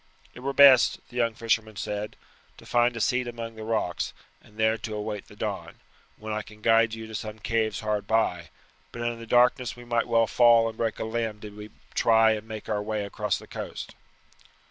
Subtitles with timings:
[0.33, 2.15] "It were best," the young fisherman said,
[2.57, 5.75] "to find a seat among the rocks, and there to await the dawn,
[6.17, 8.49] when I can guide you to some caves hard by;
[8.91, 12.31] but in the darkness we might well fall and break a limb did we try
[12.31, 13.93] and make our way across the coast."